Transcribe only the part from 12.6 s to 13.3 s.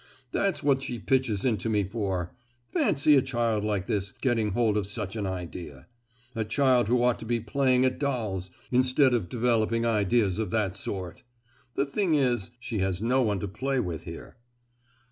has no